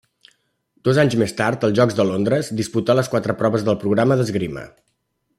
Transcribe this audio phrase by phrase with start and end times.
[0.87, 4.65] Dos anys més tard, als Jocs de Londres, disputà les quatre proves del programa d'esgrima.